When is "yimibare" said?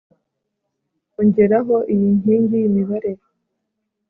2.61-3.11